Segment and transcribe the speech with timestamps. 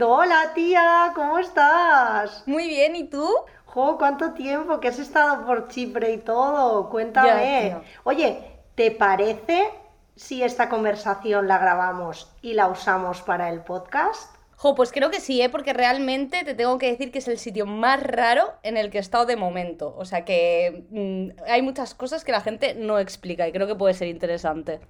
[0.00, 2.44] Hola tía, ¿cómo estás?
[2.46, 3.28] Muy bien, ¿y tú?
[3.66, 6.88] Jo, ¿cuánto tiempo que has estado por Chipre y todo?
[6.88, 7.68] Cuéntame.
[7.68, 7.82] Ya.
[8.04, 8.38] Oye,
[8.74, 9.68] ¿te parece
[10.16, 14.34] si esta conversación la grabamos y la usamos para el podcast?
[14.56, 15.50] Jo, pues creo que sí, ¿eh?
[15.50, 18.96] porque realmente te tengo que decir que es el sitio más raro en el que
[18.96, 19.94] he estado de momento.
[19.98, 23.74] O sea que mm, hay muchas cosas que la gente no explica y creo que
[23.74, 24.80] puede ser interesante.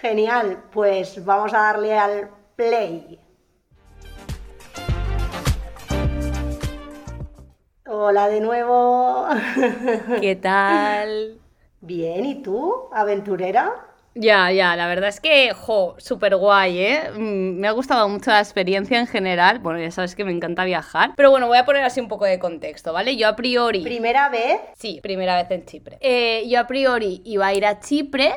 [0.00, 3.18] Genial, pues vamos a darle al play.
[7.94, 9.26] Hola de nuevo.
[10.22, 11.36] ¿Qué tal?
[11.82, 12.88] Bien, ¿y tú?
[12.90, 13.70] ¿Aventurera?
[14.14, 17.10] Ya, ya, la verdad es que, jo, súper guay, ¿eh?
[17.14, 19.58] Mm, Me ha gustado mucho la experiencia en general.
[19.58, 21.12] Bueno, ya sabes que me encanta viajar.
[21.16, 23.14] Pero bueno, voy a poner así un poco de contexto, ¿vale?
[23.18, 23.82] Yo a priori...
[23.82, 24.58] ¿Primera vez?
[24.78, 25.98] Sí, primera vez en Chipre.
[26.00, 28.36] Eh, yo a priori iba a ir a Chipre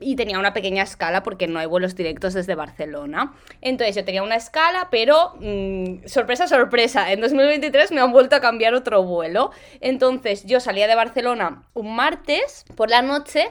[0.00, 3.34] y tenía una pequeña escala porque no hay vuelos directos desde Barcelona.
[3.60, 8.40] Entonces yo tenía una escala, pero mm, sorpresa, sorpresa, en 2023 me han vuelto a
[8.40, 9.50] cambiar otro vuelo.
[9.80, 13.48] Entonces yo salía de Barcelona un martes por la noche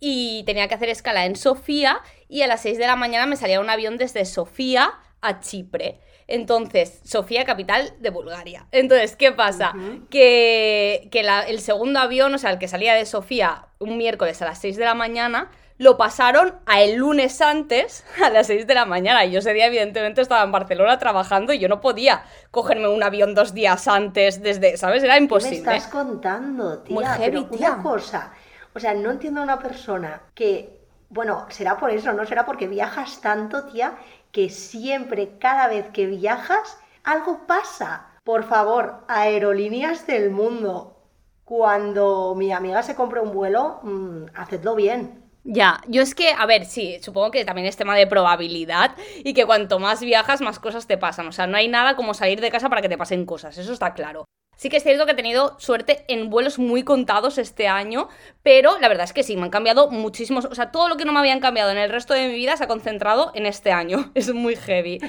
[0.00, 3.36] y tenía que hacer escala en Sofía y a las 6 de la mañana me
[3.36, 6.00] salía un avión desde Sofía a Chipre.
[6.28, 8.66] Entonces, Sofía, capital de Bulgaria.
[8.72, 9.72] Entonces, ¿qué pasa?
[10.10, 14.40] Que, que la- el segundo avión, o sea, el que salía de Sofía un miércoles
[14.40, 15.50] a las 6 de la mañana,
[15.82, 19.24] lo pasaron a el lunes antes a las 6 de la mañana.
[19.24, 23.02] Y yo ese día, evidentemente, estaba en Barcelona trabajando y yo no podía cogerme un
[23.02, 25.02] avión dos días antes desde, ¿sabes?
[25.04, 25.54] Era ¿Qué me imposible.
[25.54, 27.00] estás contando, tía?
[27.00, 27.74] Muy heavy, Pero tía.
[27.74, 28.32] una cosa,
[28.74, 32.66] o sea, no entiendo a una persona que, bueno, será por eso, no será porque
[32.68, 33.98] viajas tanto, tía,
[34.32, 38.08] que siempre, cada vez que viajas, algo pasa.
[38.24, 40.96] Por favor, aerolíneas del mundo,
[41.44, 45.21] cuando mi amiga se compre un vuelo, mm, hacedlo bien.
[45.44, 49.34] Ya, yo es que, a ver, sí, supongo que también es tema de probabilidad y
[49.34, 51.26] que cuanto más viajas, más cosas te pasan.
[51.26, 53.72] O sea, no hay nada como salir de casa para que te pasen cosas, eso
[53.72, 54.26] está claro.
[54.56, 58.08] Sí que es cierto que he tenido suerte en vuelos muy contados este año,
[58.44, 61.04] pero la verdad es que sí, me han cambiado muchísimos, o sea, todo lo que
[61.04, 63.72] no me habían cambiado en el resto de mi vida se ha concentrado en este
[63.72, 65.00] año, es muy heavy.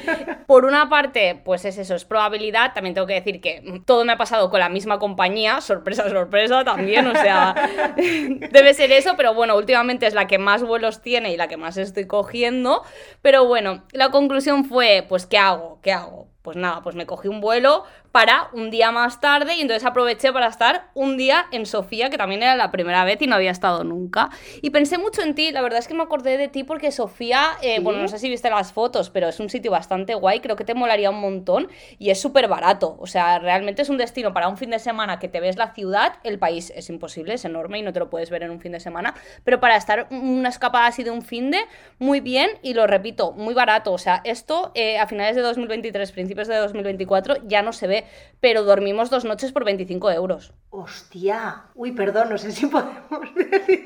[0.47, 4.13] Por una parte, pues es eso, es probabilidad, también tengo que decir que todo me
[4.13, 7.53] ha pasado con la misma compañía, sorpresa, sorpresa también, o sea,
[7.95, 11.57] debe ser eso, pero bueno, últimamente es la que más vuelos tiene y la que
[11.57, 12.81] más estoy cogiendo,
[13.21, 15.79] pero bueno, la conclusión fue, pues, ¿qué hago?
[15.83, 16.33] ¿Qué hago?
[16.41, 20.31] Pues nada, pues me cogí un vuelo para un día más tarde y entonces aproveché
[20.31, 23.49] para estar un día en Sofía, que también era la primera vez y no había
[23.49, 24.29] estado nunca.
[24.61, 27.53] Y pensé mucho en ti, la verdad es que me acordé de ti porque Sofía,
[27.63, 27.83] eh, ¿Sí?
[27.83, 30.63] bueno, no sé si viste las fotos, pero es un sitio bastante guay, creo que
[30.63, 32.97] te molaría un montón y es súper barato.
[32.99, 35.73] O sea, realmente es un destino para un fin de semana que te ves la
[35.73, 38.59] ciudad, el país es imposible, es enorme y no te lo puedes ver en un
[38.59, 41.61] fin de semana, pero para estar una escapada así de un fin de,
[41.97, 43.91] muy bien y lo repito, muy barato.
[43.91, 48.02] O sea, esto eh, a finales de 2023, principios de 2024 ya no se ve,
[48.39, 50.53] pero dormimos dos noches por 25 euros.
[50.69, 51.63] Hostia.
[51.75, 53.03] Uy, perdón, no sé si podemos
[53.35, 53.85] decir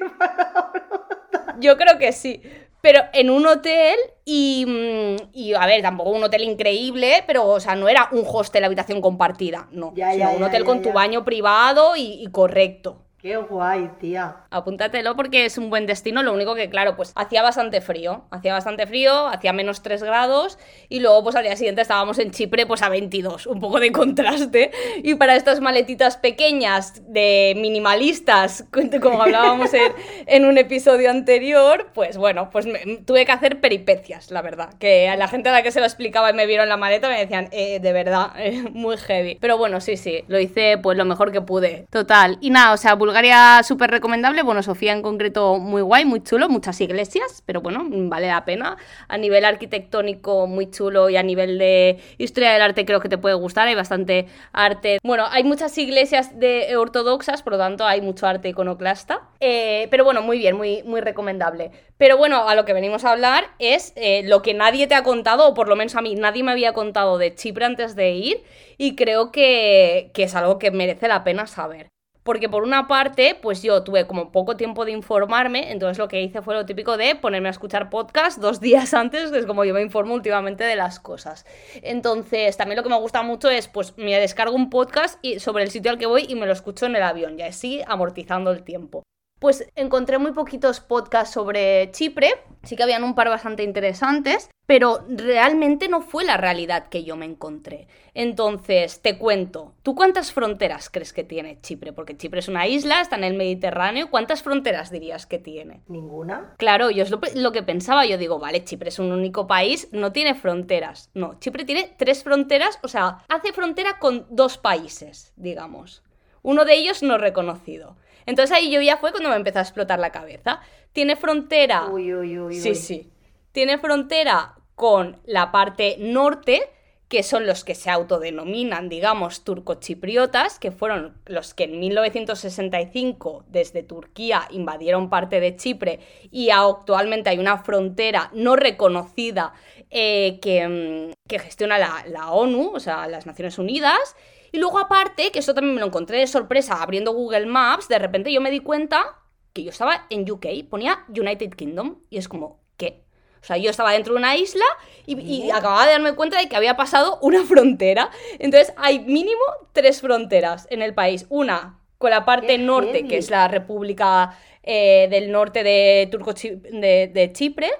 [1.59, 2.41] Yo creo que sí.
[2.81, 7.59] Pero en un hotel y, mm, y, a ver, tampoco un hotel increíble, pero, o
[7.59, 9.94] sea, no era un hostel habitación compartida, no.
[9.95, 13.06] Ya, sino ya, un hotel ya, con tu baño privado y, y correcto.
[13.19, 14.35] Qué guay, tía.
[14.51, 16.22] Apúntatelo porque es un buen destino.
[16.22, 18.25] Lo único que, claro, pues hacía bastante frío.
[18.29, 20.59] Hacía bastante frío, hacía menos 3 grados.
[20.88, 23.47] Y luego, pues al día siguiente estábamos en Chipre, pues a 22.
[23.47, 24.69] Un poco de contraste.
[25.01, 28.66] Y para estas maletitas pequeñas de minimalistas,
[29.01, 29.91] como hablábamos en,
[30.28, 34.75] en un episodio anterior, pues bueno, pues me- tuve que hacer peripecias, la verdad.
[34.79, 37.09] Que a la gente a la que se lo explicaba y me vieron la maleta
[37.09, 39.39] me decían, eh, de verdad, eh, muy heavy.
[39.41, 41.88] Pero bueno, sí, sí, lo hice pues lo mejor que pude.
[41.89, 42.38] Total.
[42.41, 44.44] Y nada, o sea, Bulgaria súper recomendable.
[44.44, 48.75] Bueno, Sofía en concreto muy guay, muy chulo, muchas iglesias, pero bueno, vale la pena.
[49.07, 53.17] A nivel arquitectónico muy chulo y a nivel de historia del arte creo que te
[53.17, 53.69] puede gustar.
[53.69, 54.97] Hay bastante arte.
[55.03, 59.22] Bueno, hay muchas iglesias de ortodoxas, por lo tanto hay mucho arte iconoclasta.
[59.40, 61.72] Eh, pero bueno, muy bien, muy, muy recomendable.
[61.97, 65.03] Pero bueno, a lo que venimos a hablar es eh, lo que nadie te ha
[65.03, 68.12] contado, o por lo menos a mí nadie me había contado de Chipre antes de
[68.12, 68.44] ir,
[68.78, 71.87] y creo que, que es algo que merece la pena saber.
[72.28, 76.22] Porque por una parte, pues yo tuve como poco tiempo de informarme, entonces lo que
[76.22, 79.64] hice fue lo típico de ponerme a escuchar podcast dos días antes, que es como
[79.64, 81.46] yo me informo últimamente de las cosas.
[81.84, 85.64] Entonces, también lo que me gusta mucho es, pues me descargo un podcast y, sobre
[85.64, 88.52] el sitio al que voy y me lo escucho en el avión, y así amortizando
[88.52, 89.03] el tiempo.
[89.39, 95.05] Pues encontré muy poquitos podcasts sobre Chipre, sí que habían un par bastante interesantes, pero
[95.07, 97.87] realmente no fue la realidad que yo me encontré.
[98.13, 101.93] Entonces, te cuento, ¿tú cuántas fronteras crees que tiene Chipre?
[101.93, 105.81] Porque Chipre es una isla, está en el Mediterráneo, ¿cuántas fronteras dirías que tiene?
[105.87, 106.55] Ninguna.
[106.57, 109.87] Claro, yo es lo, lo que pensaba, yo digo, vale, Chipre es un único país,
[109.91, 111.09] no tiene fronteras.
[111.13, 116.03] No, Chipre tiene tres fronteras, o sea, hace frontera con dos países, digamos.
[116.41, 117.97] Uno de ellos no reconocido.
[118.28, 120.59] Entonces ahí yo ya fue cuando me empezó a explotar la cabeza.
[120.94, 121.88] Tiene frontera.
[121.88, 122.59] Uy, uy, uy.
[122.59, 122.76] Sí, uy.
[122.76, 123.12] sí.
[123.53, 126.62] Tiene frontera con la parte norte,
[127.08, 133.82] que son los que se autodenominan, digamos, turcochipriotas, que fueron los que en 1965 desde
[133.82, 136.00] Turquía invadieron parte de Chipre
[136.30, 139.53] y actualmente hay una frontera no reconocida
[139.90, 144.16] eh, que, mm, que, gestiona la, la ONU, o sea, las Naciones Unidas.
[144.52, 147.99] Y luego aparte, que eso también me lo encontré de sorpresa abriendo Google Maps, de
[147.99, 149.22] repente yo me di cuenta
[149.53, 153.03] que yo estaba en UK, ponía United Kingdom, y es como, ¿qué?
[153.41, 154.66] O sea, yo estaba dentro de una isla
[155.05, 158.09] y, y, acababa de darme cuenta de que había pasado una frontera.
[158.40, 159.41] Entonces hay mínimo
[159.73, 161.26] tres fronteras en el país.
[161.29, 163.08] Una con la parte norte, heavy.
[163.08, 167.72] que es la República eh, del Norte de, Turco de, de Chipre,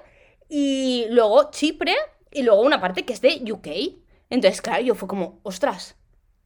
[0.48, 1.94] y luego Chipre,
[2.32, 3.68] y luego una parte que es de UK.
[4.30, 5.97] Entonces, claro, yo fue como, ostras,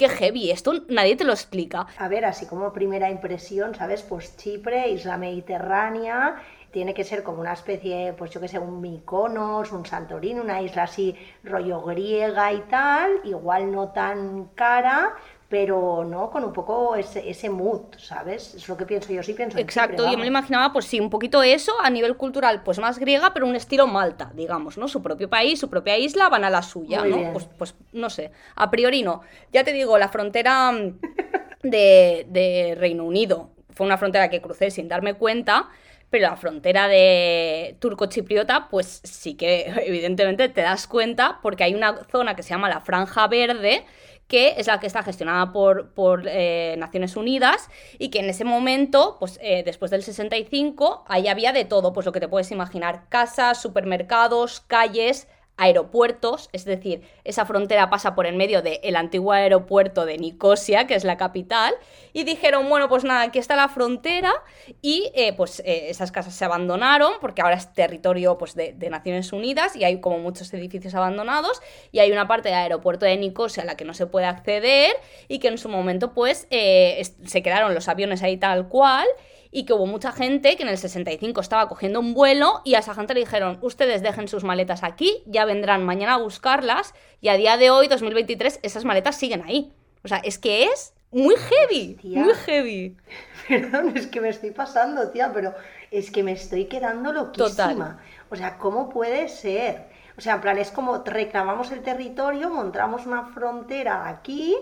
[0.08, 1.86] heavy, esto nadie te lo explica.
[1.98, 4.02] A ver, así como primera impresión, ¿sabes?
[4.02, 6.36] Pues Chipre, isla mediterránea,
[6.72, 10.62] tiene que ser como una especie, pues yo que sé, un Mykonos, un Santorini, una
[10.62, 11.14] isla así
[11.44, 15.14] rollo griega y tal, igual no tan cara,
[15.52, 18.54] pero no con un poco ese, ese mood, ¿sabes?
[18.54, 20.86] Es lo que pienso yo, sí pienso en Exacto, Chipre, yo me lo imaginaba, pues
[20.86, 24.78] sí, un poquito eso, a nivel cultural, pues más griega, pero un estilo Malta, digamos,
[24.78, 24.88] ¿no?
[24.88, 27.16] Su propio país, su propia isla, van a la suya, Muy ¿no?
[27.18, 27.32] bien.
[27.34, 29.20] Pues, pues no sé, a priori no.
[29.52, 31.00] Ya te digo, la frontera mm,
[31.64, 35.68] de, de Reino Unido fue una frontera que crucé sin darme cuenta,
[36.08, 42.04] pero la frontera de turco-chipriota, pues sí que evidentemente te das cuenta porque hay una
[42.10, 43.84] zona que se llama la Franja Verde,
[44.32, 47.68] que es la que está gestionada por, por eh, Naciones Unidas
[47.98, 52.06] y que en ese momento, pues eh, después del 65, ahí había de todo, pues
[52.06, 58.26] lo que te puedes imaginar, casas, supermercados, calles, aeropuertos, es decir, esa frontera pasa por
[58.26, 61.74] en medio del antiguo aeropuerto de Nicosia, que es la capital,
[62.12, 64.32] y dijeron, bueno, pues nada, aquí está la frontera,
[64.80, 68.90] y eh, pues eh, esas casas se abandonaron, porque ahora es territorio pues, de, de,
[68.90, 71.60] Naciones Unidas, y hay como muchos edificios abandonados,
[71.92, 74.92] y hay una parte del aeropuerto de Nicosia a la que no se puede acceder,
[75.28, 79.06] y que en su momento pues eh, se quedaron los aviones ahí tal cual,
[79.52, 82.78] y que hubo mucha gente que en el 65 estaba cogiendo un vuelo y a
[82.78, 87.28] esa gente le dijeron, ustedes dejen sus maletas aquí, ya vendrán mañana a buscarlas y
[87.28, 89.72] a día de hoy, 2023, esas maletas siguen ahí.
[90.02, 92.20] O sea, es que es muy heavy, Hostia.
[92.20, 92.96] muy heavy.
[93.48, 95.54] Perdón, es que me estoy pasando, tía, pero
[95.90, 97.48] es que me estoy quedando loquísima.
[97.50, 97.98] Total.
[98.30, 99.84] O sea, ¿cómo puede ser?
[100.16, 104.56] O sea, en plan, es como reclamamos el territorio, montamos una frontera aquí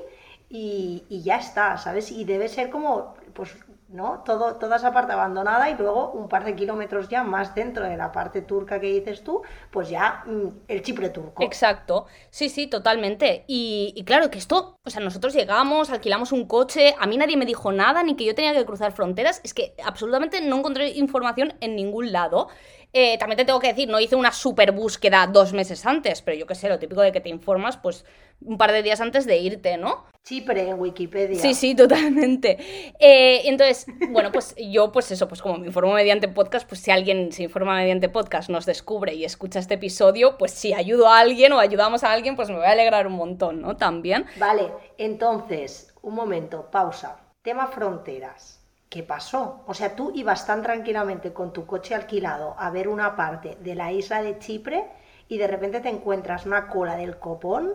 [0.49, 2.11] y, y ya está, ¿sabes?
[2.11, 3.55] Y debe ser como, pues,
[3.93, 4.23] ¿no?
[4.25, 7.97] Todo, toda esa parte abandonada y luego un par de kilómetros ya más dentro de
[7.97, 11.43] la parte turca que dices tú, pues ya mm, el Chipre turco.
[11.43, 13.45] Exacto, sí, sí, totalmente.
[13.47, 17.37] Y, y, claro que esto, o sea, nosotros llegamos, alquilamos un coche, a mí nadie
[17.37, 20.91] me dijo nada, ni que yo tenía que cruzar fronteras, es que absolutamente no encontré
[20.91, 22.49] información en ningún lado.
[22.93, 26.37] Eh, también te tengo que decir, no hice una super búsqueda dos meses antes, pero
[26.37, 28.05] yo qué sé, lo típico de que te informas, pues
[28.43, 30.07] un par de días antes de irte, ¿no?
[30.23, 31.39] Chipre en Wikipedia.
[31.39, 32.59] Sí, sí, totalmente.
[32.99, 36.91] Eh, entonces, bueno, pues yo, pues eso, pues como me informo mediante podcast, pues si
[36.91, 41.21] alguien se informa mediante podcast, nos descubre y escucha este episodio, pues si ayudo a
[41.21, 43.77] alguien o ayudamos a alguien, pues me voy a alegrar un montón, ¿no?
[43.77, 44.27] También.
[44.37, 47.19] Vale, entonces, un momento, pausa.
[47.43, 48.60] Tema fronteras.
[48.91, 49.63] ¿Qué pasó?
[49.69, 53.77] O sea, tú ibas tan tranquilamente con tu coche alquilado a ver una parte de
[53.77, 54.85] la isla de Chipre
[55.29, 57.75] y de repente te encuentras una cola del copón,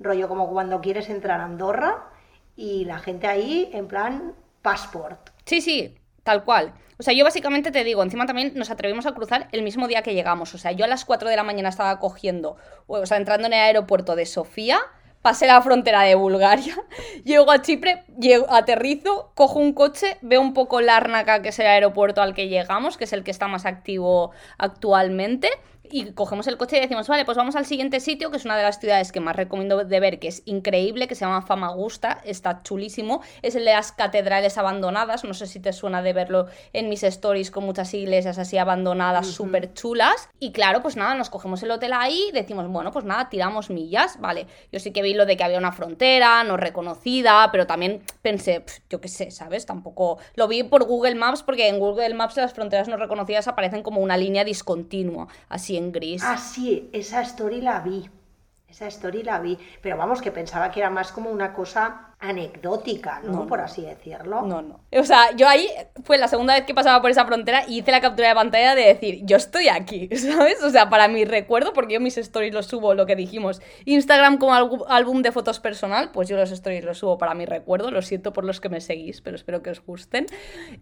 [0.00, 2.08] rollo como cuando quieres entrar a Andorra
[2.56, 5.28] y la gente ahí en plan passport.
[5.44, 6.72] Sí, sí, tal cual.
[6.98, 10.00] O sea, yo básicamente te digo, encima también nos atrevimos a cruzar el mismo día
[10.00, 10.54] que llegamos.
[10.54, 12.56] O sea, yo a las 4 de la mañana estaba cogiendo,
[12.86, 14.80] o sea, entrando en el aeropuerto de Sofía,
[15.24, 16.76] pasé la frontera de Bulgaria,
[17.24, 21.66] llego a Chipre, llego, aterrizo, cojo un coche, veo un poco Lárnaca, que es el
[21.66, 25.48] aeropuerto al que llegamos, que es el que está más activo actualmente,
[25.90, 28.56] y cogemos el coche y decimos, vale, pues vamos al siguiente sitio, que es una
[28.56, 32.20] de las ciudades que más recomiendo de ver, que es increíble, que se llama Famagusta,
[32.24, 36.46] está chulísimo, es el de las catedrales abandonadas, no sé si te suena de verlo
[36.72, 41.30] en mis stories con muchas iglesias así abandonadas, súper chulas, y claro, pues nada, nos
[41.30, 45.14] cogemos el hotel ahí, decimos, bueno, pues nada, tiramos millas, vale, yo sí que vi
[45.14, 49.66] lo de que había una frontera, no reconocida, pero también pensé, yo qué sé, ¿sabes?
[49.66, 53.82] Tampoco lo vi por Google Maps, porque en Google Maps las fronteras no reconocidas aparecen
[53.82, 56.22] como una línea discontinua, así en gris.
[56.24, 58.08] Ah, sí, esa story la vi.
[58.74, 59.56] Esa story la vi.
[59.80, 63.46] Pero vamos, que pensaba que era más como una cosa anecdótica, ¿no?
[63.46, 64.42] Por así decirlo.
[64.42, 64.80] No, no.
[64.90, 65.68] O sea, yo ahí
[66.04, 68.74] fue la segunda vez que pasaba por esa frontera y hice la captura de pantalla
[68.74, 70.60] de decir, yo estoy aquí, ¿sabes?
[70.64, 74.38] O sea, para mi recuerdo, porque yo mis stories los subo, lo que dijimos, Instagram
[74.38, 74.54] como
[74.88, 78.32] álbum de fotos personal, pues yo los stories los subo para mi recuerdo, lo siento
[78.32, 80.26] por los que me seguís, pero espero que os gusten.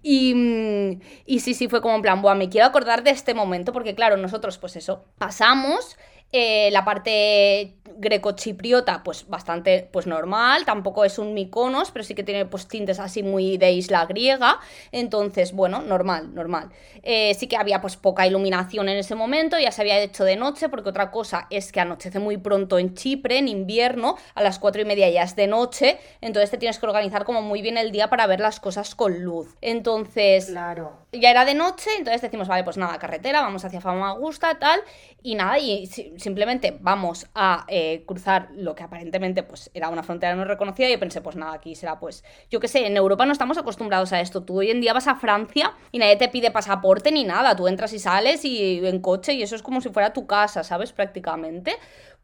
[0.00, 3.34] Y, mm, y sí, sí, fue como en plan, Buah, me quiero acordar de este
[3.34, 5.98] momento, porque claro, nosotros pues eso, pasamos
[6.32, 12.22] eh, la parte greco-chipriota, pues bastante pues normal, tampoco es un miconos, pero sí que
[12.22, 14.58] tiene pues tintes así muy de isla griega,
[14.90, 16.70] entonces, bueno, normal, normal.
[17.02, 20.36] Eh, sí que había pues poca iluminación en ese momento, ya se había hecho de
[20.36, 24.58] noche, porque otra cosa es que anochece muy pronto en Chipre, en invierno, a las
[24.58, 27.78] cuatro y media ya es de noche, entonces te tienes que organizar como muy bien
[27.78, 29.56] el día para ver las cosas con luz.
[29.60, 31.06] Entonces, claro.
[31.12, 34.80] ya era de noche, entonces decimos, vale, pues nada, carretera, vamos hacia Famagusta, tal,
[35.22, 35.88] y nada, y
[36.22, 40.92] simplemente vamos a eh, cruzar lo que aparentemente pues era una frontera no reconocida y
[40.92, 44.12] yo pensé, pues nada, aquí será pues, yo qué sé, en Europa no estamos acostumbrados
[44.12, 44.42] a esto.
[44.42, 47.68] Tú hoy en día vas a Francia y nadie te pide pasaporte ni nada, tú
[47.68, 50.92] entras y sales y en coche y eso es como si fuera tu casa, ¿sabes?
[50.92, 51.76] Prácticamente.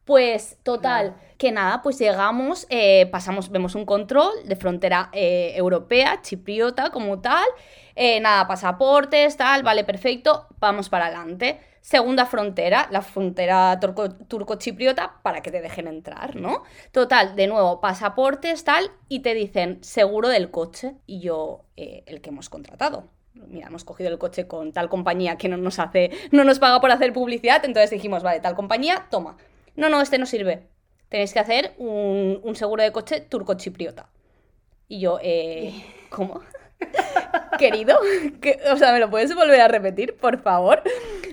[0.05, 6.23] Pues total, que nada, pues llegamos, eh, pasamos, vemos un control de frontera eh, europea,
[6.23, 7.45] chipriota como tal,
[8.23, 11.61] nada, pasaportes, tal, vale, perfecto, vamos para adelante.
[11.81, 13.79] Segunda frontera, la frontera
[14.29, 16.65] turco-chipriota, para que te dejen entrar, ¿no?
[16.93, 20.97] Total, de nuevo, pasaportes, tal, y te dicen seguro del coche.
[21.07, 23.09] Y yo, eh, el que hemos contratado.
[23.35, 26.81] Mira, hemos cogido el coche con tal compañía que no nos hace, no nos paga
[26.81, 29.37] por hacer publicidad, entonces dijimos, vale, tal compañía, toma.
[29.77, 30.67] No, no, este no sirve.
[31.09, 34.09] Tenéis que hacer un, un seguro de coche turco-chipriota.
[34.89, 35.73] Y yo, eh,
[36.11, 36.41] ¿cómo?
[37.59, 37.99] Querido,
[38.73, 40.83] o sea, ¿me lo puedes volver a repetir, por favor?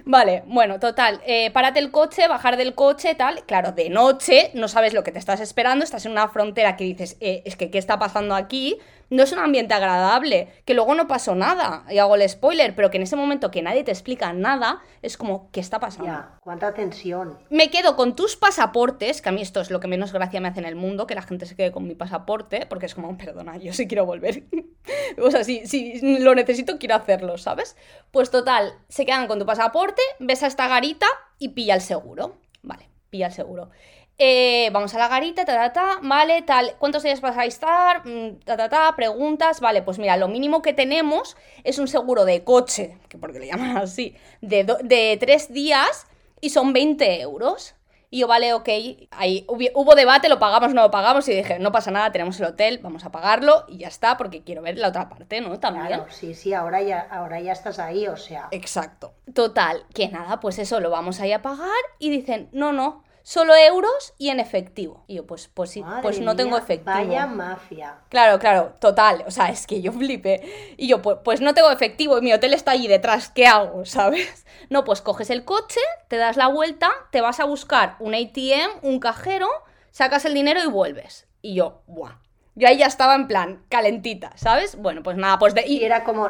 [0.07, 3.43] Vale, bueno, total, eh, párate el coche, bajar del coche, tal.
[3.45, 6.83] Claro, de noche, no sabes lo que te estás esperando, estás en una frontera que
[6.83, 8.77] dices, eh, es que, ¿qué está pasando aquí?
[9.09, 12.89] No es un ambiente agradable, que luego no pasó nada, y hago el spoiler, pero
[12.91, 16.05] que en ese momento que nadie te explica nada, es como, ¿qué está pasando?
[16.07, 17.37] Ya, cuánta tensión.
[17.49, 20.47] Me quedo con tus pasaportes, que a mí esto es lo que menos gracia me
[20.47, 23.17] hace en el mundo, que la gente se quede con mi pasaporte, porque es como,
[23.17, 24.43] perdona, yo sí quiero volver.
[25.21, 27.75] o sea, si, si lo necesito, quiero hacerlo, ¿sabes?
[28.11, 31.07] Pues total, se quedan con tu pasaporte, ves a esta garita
[31.39, 32.37] y pilla el seguro.
[32.61, 33.69] Vale, pilla el seguro.
[34.17, 38.07] Eh, vamos a la garita, ta, ta, ta, vale, tal, ¿cuántos días vas a estar?
[38.07, 42.23] Mm, ta, ta, ta, preguntas, vale, pues mira, lo mínimo que tenemos es un seguro
[42.23, 46.07] de coche, que porque le llaman así, de, de tres días
[46.39, 47.75] y son 20 euros.
[48.09, 48.69] Y yo, vale, ok,
[49.11, 52.45] ahí hubo debate, lo pagamos, no lo pagamos, y dije, no pasa nada, tenemos el
[52.45, 55.59] hotel, vamos a pagarlo y ya está, porque quiero ver la otra parte, ¿no?
[55.59, 55.87] También.
[55.87, 58.47] Claro, sí, sí, ahora ya, ahora ya estás ahí, o sea.
[58.51, 59.15] Exacto.
[59.33, 61.67] Total, que nada, pues eso lo vamos ahí a pagar
[61.99, 65.03] y dicen, no, no, solo euros y en efectivo.
[65.07, 66.93] Y yo, pues, pues, sí, pues no tengo efectivo.
[66.93, 67.97] Vaya mafia.
[68.09, 69.23] Claro, claro, total.
[69.25, 70.75] O sea, es que yo flipé.
[70.77, 73.29] Y yo, pues, pues no tengo efectivo y mi hotel está allí detrás.
[73.29, 73.83] ¿Qué hago?
[73.85, 74.45] ¿Sabes?
[74.69, 78.83] No, pues coges el coche, te das la vuelta, te vas a buscar un ATM,
[78.83, 79.49] un cajero,
[79.89, 81.27] sacas el dinero y vuelves.
[81.41, 82.24] Y yo, ¡buah!
[82.57, 84.77] Yo ahí ya estaba en plan, calentita, ¿sabes?
[84.77, 85.67] Bueno, pues nada, pues de...
[85.67, 86.29] Y era como,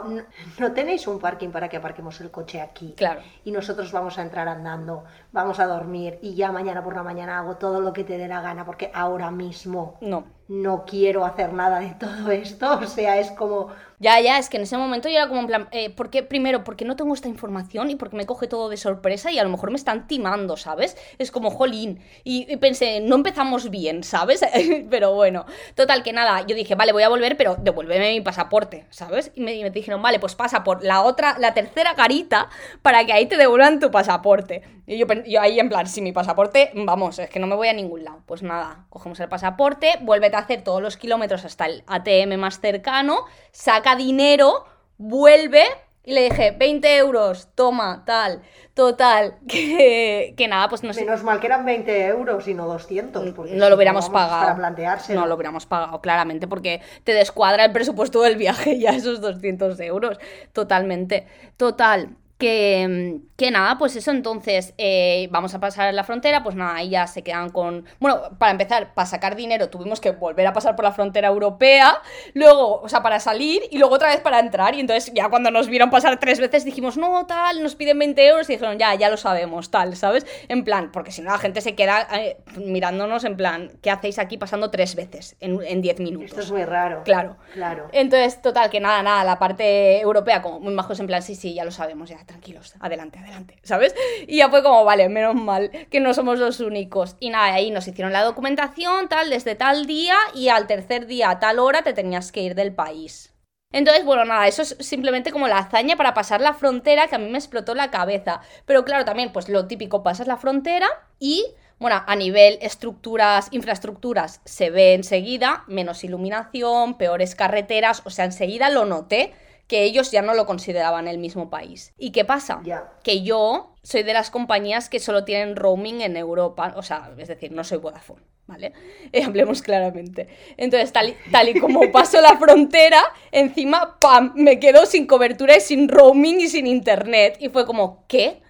[0.57, 2.95] no, tenéis un parking para que aparquemos el coche aquí.
[2.97, 3.21] Claro.
[3.43, 7.37] Y nosotros vamos a entrar andando, vamos a dormir y ya mañana por la mañana
[7.37, 9.97] hago todo lo que te dé la gana porque ahora mismo...
[10.01, 10.23] No.
[10.47, 14.57] No quiero hacer nada de todo esto, o sea, es como ya, ya, es que
[14.57, 16.21] en ese momento yo era como en plan, eh, ¿por qué?
[16.21, 19.43] Primero, porque no tengo esta información y porque me coge todo de sorpresa y a
[19.43, 20.97] lo mejor me están timando, ¿sabes?
[21.17, 22.01] Es como, jolín.
[22.25, 24.41] Y, pensé, no empezamos bien, ¿sabes?
[24.89, 28.85] pero bueno, total, que nada, yo dije, vale, voy a volver, pero devuélveme mi pasaporte,
[28.89, 29.31] ¿sabes?
[29.33, 32.49] Y me, dijeron, vale, pues pasa por la otra, la tercera garita
[32.81, 34.61] para que ahí te devuelvan tu pasaporte.
[34.87, 37.67] Y yo, yo ahí en plan, si mi pasaporte, vamos, es que no me voy
[37.67, 38.21] a ningún lado.
[38.25, 42.59] Pues nada, cogemos el pasaporte, vuélvete a hacer todos los kilómetros hasta el ATM más
[42.59, 44.65] cercano, saca dinero,
[44.97, 45.63] vuelve
[46.05, 48.43] y le dije, 20 euros, toma, tal.
[48.75, 51.03] Total, que, que nada, pues no sé.
[51.03, 53.31] Menos mal que eran 20 euros y no 200.
[53.31, 54.41] Porque no lo hubiéramos pagado.
[54.41, 55.15] Para plantearse.
[55.15, 59.79] No lo hubiéramos pagado, claramente, porque te descuadra el presupuesto del viaje ya esos 200
[59.79, 60.19] euros.
[60.53, 61.25] Totalmente.
[61.57, 66.75] Total, Que, que, nada, pues eso, entonces eh, vamos a pasar la frontera, pues nada,
[66.75, 67.85] ahí ya se quedan con...
[67.99, 72.01] Bueno, para empezar, para sacar dinero tuvimos que volver a pasar por la frontera europea,
[72.33, 74.75] luego, o sea, para salir y luego otra vez para entrar.
[74.75, 78.27] Y entonces ya cuando nos vieron pasar tres veces dijimos, no, tal, nos piden 20
[78.27, 80.25] euros y dijeron, ya, ya lo sabemos, tal, ¿sabes?
[80.49, 84.19] En plan, porque si no la gente se queda eh, mirándonos en plan, ¿qué hacéis
[84.19, 86.31] aquí pasando tres veces en 10 minutos?
[86.31, 87.03] Esto es muy raro.
[87.05, 87.37] Claro.
[87.53, 87.87] Claro.
[87.93, 91.53] Entonces, total, que nada, nada, la parte europea como muy majos en plan, sí, sí,
[91.53, 93.95] ya lo sabemos, ya tranquilos, adelante, adelante, ¿sabes?
[94.27, 97.15] Y ya fue como, vale, menos mal que no somos los únicos.
[97.19, 101.29] Y nada, ahí nos hicieron la documentación, tal, desde tal día y al tercer día
[101.29, 103.35] a tal hora te tenías que ir del país.
[103.71, 107.19] Entonces, bueno, nada, eso es simplemente como la hazaña para pasar la frontera que a
[107.19, 108.39] mí me explotó la cabeza.
[108.65, 110.87] Pero claro, también, pues lo típico, pasas la frontera
[111.19, 111.45] y,
[111.77, 118.69] bueno, a nivel estructuras, infraestructuras, se ve enseguida menos iluminación, peores carreteras, o sea, enseguida
[118.69, 119.33] lo noté
[119.67, 121.93] que ellos ya no lo consideraban el mismo país.
[121.97, 122.61] ¿Y qué pasa?
[123.03, 127.27] Que yo soy de las compañías que solo tienen roaming en Europa, o sea, es
[127.27, 128.73] decir, no soy Vodafone, ¿vale?
[129.11, 130.27] Eh, hablemos claramente.
[130.57, 135.57] Entonces, tal y, tal y como paso la frontera, encima, ¡pam!, me quedo sin cobertura
[135.57, 137.37] y sin roaming y sin internet.
[137.39, 138.41] Y fue como, ¿qué?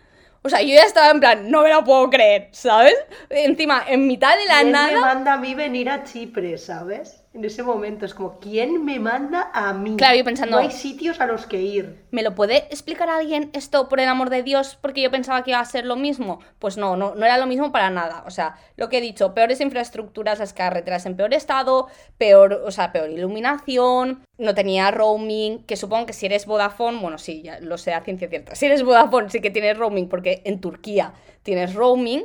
[0.41, 2.95] O sea, yo ya estaba en plan, no me lo puedo creer, ¿sabes?
[3.29, 4.93] Encima, en mitad de la ¿Quién nada...
[4.93, 7.25] me manda a mí venir a Chipre, ¿sabes?
[7.36, 9.98] En ese momento es como, ¿quién me manda a mí?
[9.98, 12.06] Claro, yo pensando- No hay sitios a los que ir.
[12.10, 14.77] ¿Me lo puede explicar alguien esto por el amor de Dios?
[14.82, 16.39] Porque yo pensaba que iba a ser lo mismo.
[16.60, 18.24] Pues no, no, no era lo mismo para nada.
[18.25, 21.88] O sea, lo que he dicho, peores infraestructuras, las carreteras en peor estado,
[22.18, 27.18] peor, o sea, peor iluminación, no tenía roaming, que supongo que si eres Vodafone, bueno,
[27.18, 28.56] sí, ya lo sé a ciencia cierta.
[28.56, 31.12] Si eres Vodafone sí que tienes roaming, porque en Turquía
[31.44, 32.24] tienes roaming.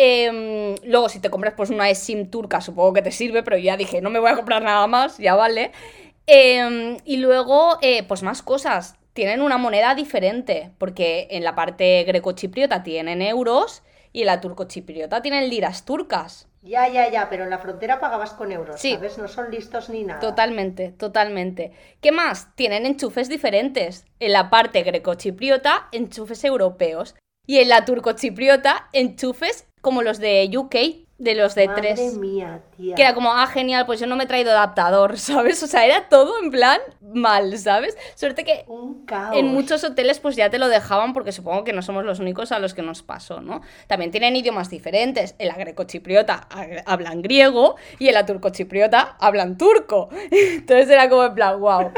[0.00, 3.76] Em, luego, si te compras pues una SIM turca, supongo que te sirve, pero ya
[3.76, 5.72] dije, no me voy a comprar nada más, ya vale.
[6.28, 8.94] Em, y luego, eh, pues más cosas.
[9.12, 15.20] Tienen una moneda diferente, porque en la parte greco-chipriota tienen euros y en la turco-chipriota
[15.20, 16.46] tienen liras turcas.
[16.62, 18.92] Ya, ya, ya, pero en la frontera pagabas con euros, Sí.
[18.94, 19.18] ¿sabes?
[19.18, 20.20] No son listos ni nada.
[20.20, 21.72] Totalmente, totalmente.
[22.00, 22.54] ¿Qué más?
[22.54, 24.04] Tienen enchufes diferentes.
[24.20, 27.16] En la parte greco-chipriota, enchufes europeos.
[27.46, 30.74] Y en la turco-chipriota, enchufes como los de UK,
[31.18, 32.14] de los de Madre tres.
[32.14, 32.94] mía, tía.
[32.94, 35.60] Que era como, ah, genial, pues yo no me he traído adaptador, ¿sabes?
[35.64, 37.96] O sea, era todo en plan mal, ¿sabes?
[38.14, 39.34] Suerte que Un caos.
[39.36, 42.52] en muchos hoteles pues ya te lo dejaban porque supongo que no somos los únicos
[42.52, 43.62] a los que nos pasó, ¿no?
[43.88, 45.34] También tienen idiomas diferentes.
[45.40, 50.10] En la greco-chipriota ha- hablan griego y en la turco-chipriota hablan turco.
[50.30, 51.90] Entonces era como en plan, wow.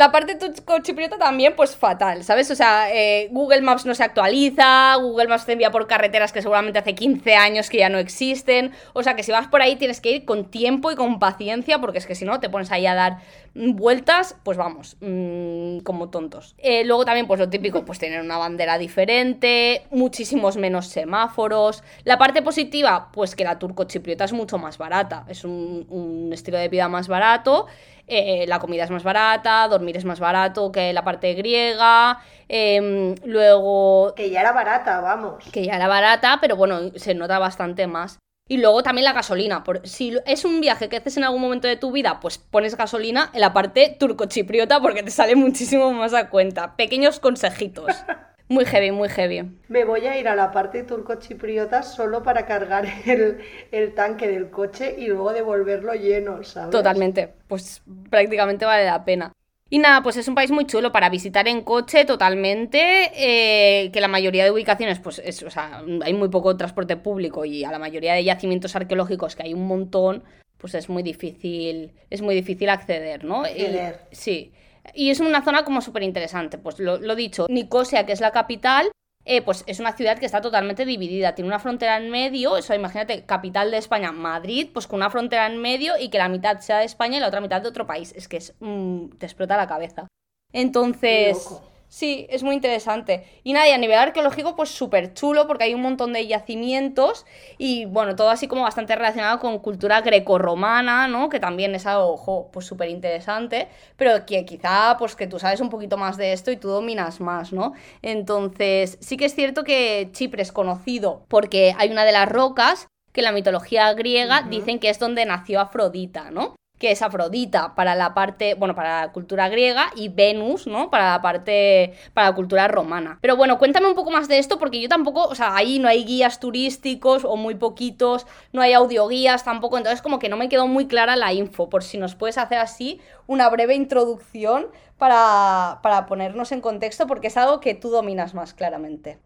[0.00, 2.50] La parte turco-chipriota también, pues fatal, ¿sabes?
[2.50, 6.40] O sea, eh, Google Maps no se actualiza, Google Maps te envía por carreteras que
[6.40, 8.72] seguramente hace 15 años que ya no existen.
[8.94, 11.80] O sea, que si vas por ahí tienes que ir con tiempo y con paciencia,
[11.80, 13.18] porque es que si no te pones ahí a dar
[13.54, 16.54] vueltas, pues vamos, mm, como tontos.
[16.56, 21.82] Eh, luego también, pues lo típico, pues tener una bandera diferente, muchísimos menos semáforos.
[22.04, 26.68] La parte positiva, pues que la turco-chipriota es mucho más barata, es un estilo de
[26.68, 27.66] vida más barato.
[28.10, 32.18] Eh, la comida es más barata, dormir es más barato que la parte griega.
[32.48, 35.44] em, luego, Que ya era barata, vamos.
[35.52, 38.18] que ya era barata, pero bueno, se nota bastante más.
[38.48, 39.62] Y luego también la gasolina.
[39.62, 42.76] Por, si es un viaje que haces en algún momento de tu vida, pues pones
[42.76, 46.74] gasolina en la parte turco-chipriota porque te sale muchísimo más a cuenta.
[46.74, 47.86] Pequeños consejitos.
[48.50, 49.48] Muy heavy, muy heavy.
[49.68, 53.38] Me voy a ir a la parte turco-chipriota solo para cargar el,
[53.70, 56.70] el tanque del coche y luego devolverlo lleno, ¿sabes?
[56.70, 57.32] Totalmente.
[57.46, 59.32] Pues prácticamente vale la pena.
[59.68, 64.00] Y nada, pues es un país muy chulo para visitar en coche totalmente, eh, que
[64.00, 67.70] la mayoría de ubicaciones, pues es, o sea, hay muy poco transporte público y a
[67.70, 70.24] la mayoría de yacimientos arqueológicos, que hay un montón,
[70.58, 73.42] pues es muy difícil, es muy difícil acceder, ¿no?
[73.42, 74.00] Acceder.
[74.10, 74.52] sí.
[74.94, 78.32] Y es una zona como súper interesante, pues lo, lo dicho, Nicosia, que es la
[78.32, 78.90] capital,
[79.26, 81.34] eh, pues es una ciudad que está totalmente dividida.
[81.34, 85.46] Tiene una frontera en medio, eso imagínate, capital de España, Madrid, pues con una frontera
[85.46, 87.86] en medio y que la mitad sea de España y la otra mitad de otro
[87.86, 88.12] país.
[88.16, 90.08] Es que es, mm, te explota la cabeza.
[90.52, 91.60] Entonces.
[91.90, 93.26] Sí, es muy interesante.
[93.44, 97.26] Y nada, y a nivel arqueológico, pues súper chulo porque hay un montón de yacimientos
[97.58, 101.28] y bueno, todo así como bastante relacionado con cultura grecorromana, ¿no?
[101.28, 105.60] Que también es algo, ojo, pues súper interesante, pero que quizá, pues que tú sabes
[105.60, 107.74] un poquito más de esto y tú dominas más, ¿no?
[108.00, 112.86] Entonces, sí que es cierto que Chipre es conocido porque hay una de las rocas
[113.12, 116.54] que en la mitología griega dicen que es donde nació Afrodita, ¿no?
[116.80, 120.90] Que es Afrodita para la parte, bueno, para la cultura griega y Venus, ¿no?
[120.90, 123.18] Para la parte, para la cultura romana.
[123.20, 125.88] Pero bueno, cuéntame un poco más de esto porque yo tampoco, o sea, ahí no
[125.88, 130.48] hay guías turísticos o muy poquitos, no hay audioguías tampoco, entonces como que no me
[130.48, 135.80] quedó muy clara la info, por si nos puedes hacer así una breve introducción para,
[135.82, 139.18] para ponernos en contexto porque es algo que tú dominas más claramente.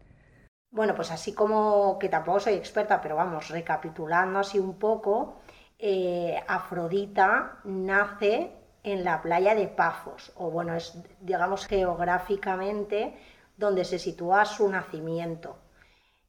[0.71, 5.37] Bueno, pues así como que tampoco soy experta, pero vamos, recapitulando así un poco,
[5.79, 8.51] eh, Afrodita nace
[8.83, 13.17] en la playa de Pafos, o bueno, es digamos geográficamente
[13.57, 15.57] donde se sitúa su nacimiento.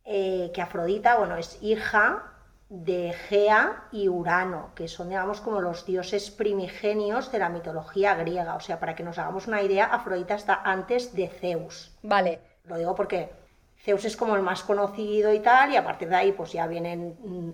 [0.04, 2.32] Eh, que Afrodita, bueno, es hija
[2.68, 8.54] de Gea y Urano, que son, digamos, como los dioses primigenios de la mitología griega.
[8.54, 11.96] O sea, para que nos hagamos una idea, Afrodita está antes de Zeus.
[12.02, 12.40] Vale.
[12.64, 13.30] Lo digo porque
[13.78, 16.66] Zeus es como el más conocido y tal, y a partir de ahí pues ya
[16.66, 17.50] vienen mm,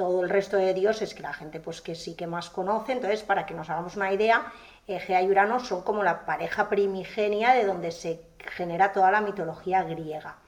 [0.00, 2.92] todo el resto de dioses que la gente pues que sí que más conoce.
[2.92, 4.50] Entonces, para que nos hagamos una idea,
[4.86, 9.82] Egea y Urano son como la pareja primigenia de donde se genera toda la mitología
[9.82, 10.38] griega.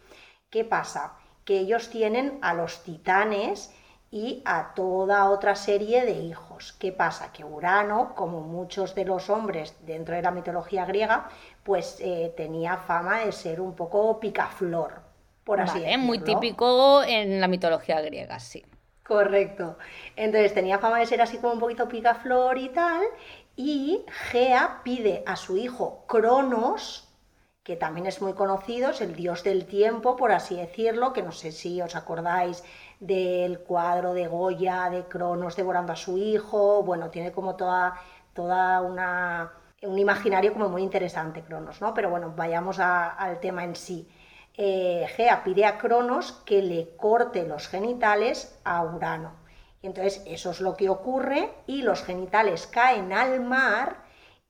[0.48, 1.18] ¿Qué pasa?
[1.44, 3.74] Que ellos tienen a los titanes
[4.10, 6.72] y a toda otra serie de hijos.
[6.78, 7.30] ¿Qué pasa?
[7.30, 11.28] Que Urano, como muchos de los hombres dentro de la mitología griega,
[11.62, 15.02] pues eh, tenía fama de ser un poco picaflor,
[15.44, 16.04] por así decirlo.
[16.04, 18.64] Muy típico en la mitología griega, sí.
[19.12, 19.76] Correcto.
[20.16, 23.02] Entonces tenía fama de ser así como un poquito picaflor y tal,
[23.56, 27.12] y Gea pide a su hijo Cronos,
[27.62, 31.30] que también es muy conocido, es el dios del tiempo, por así decirlo, que no
[31.30, 32.64] sé si os acordáis
[33.00, 38.00] del cuadro de Goya, de Cronos devorando a su hijo, bueno, tiene como toda,
[38.32, 41.92] toda una, un imaginario como muy interesante Cronos, ¿no?
[41.92, 44.08] Pero bueno, vayamos al tema en sí
[44.54, 49.32] eh, Gea pide a Cronos que le corte los genitales a Urano.
[49.80, 54.02] Y entonces eso es lo que ocurre y los genitales caen al mar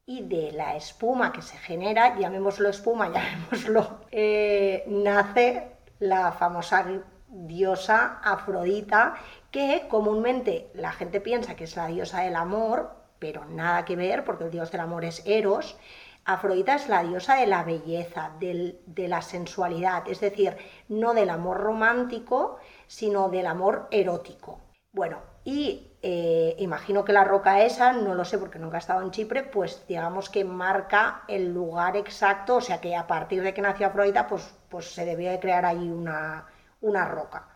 [0.05, 6.85] y de la espuma que se genera, llamémoslo espuma, llamémoslo, eh, nace la famosa
[7.29, 9.15] diosa Afrodita,
[9.51, 14.25] que comúnmente la gente piensa que es la diosa del amor, pero nada que ver,
[14.25, 15.79] porque el dios del amor es Eros,
[16.25, 20.57] Afrodita es la diosa de la belleza, de la sensualidad, es decir,
[20.89, 24.61] no del amor romántico, sino del amor erótico.
[24.93, 29.03] Bueno, y eh, imagino que la roca esa, no lo sé porque nunca he estado
[29.03, 33.55] en Chipre, pues digamos que marca el lugar exacto, o sea que a partir de
[33.55, 36.47] que nació Afrodita, pues, pues se debió de crear ahí una,
[36.81, 37.49] una roca.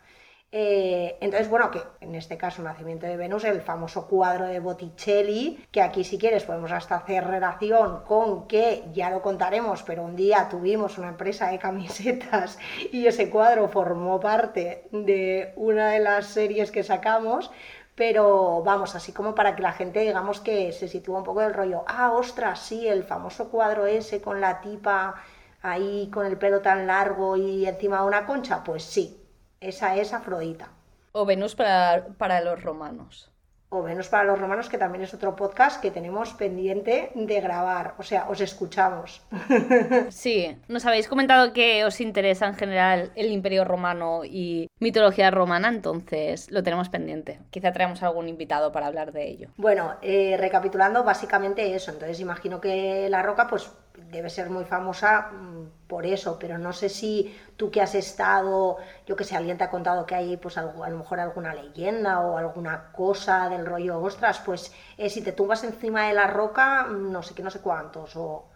[0.58, 5.62] Eh, entonces, bueno, que en este caso Nacimiento de Venus, el famoso cuadro de Botticelli,
[5.70, 10.16] que aquí si quieres podemos hasta hacer relación con que, ya lo contaremos, pero un
[10.16, 12.58] día tuvimos una empresa de camisetas
[12.90, 17.50] y ese cuadro formó parte de una de las series que sacamos,
[17.94, 21.52] pero vamos, así como para que la gente digamos que se sitúa un poco del
[21.52, 25.16] rollo, ah, ostras, sí, el famoso cuadro ese con la tipa
[25.60, 29.25] ahí con el pelo tan largo y encima una concha, pues sí,
[29.60, 30.70] esa es Afrodita.
[31.12, 33.30] O Venus para, para los romanos.
[33.68, 37.94] O Venus para los romanos, que también es otro podcast que tenemos pendiente de grabar.
[37.98, 39.22] O sea, os escuchamos.
[40.10, 45.68] Sí, nos habéis comentado que os interesa en general el imperio romano y mitología romana,
[45.68, 47.40] entonces lo tenemos pendiente.
[47.50, 49.48] Quizá traemos algún invitado para hablar de ello.
[49.56, 51.90] Bueno, eh, recapitulando, básicamente eso.
[51.90, 53.70] Entonces imagino que la roca, pues
[54.10, 58.76] debe ser muy famosa mm, por eso, pero no sé si tú que has estado,
[59.06, 62.20] yo que sé, alguien te ha contado que hay pues a lo mejor alguna leyenda
[62.20, 66.84] o alguna cosa del rollo, ostras, pues eh, si te tumbas encima de la roca,
[66.84, 68.46] mm, no sé qué, no sé cuántos, o...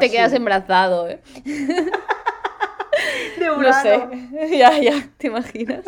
[0.00, 1.22] Te, quedas embrazado, ¿eh?
[3.38, 4.08] de No sé.
[4.58, 5.84] ya, ya, ¿te imaginas?